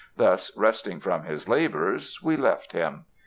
[0.17, 3.05] Thus resting from his labors, we left him.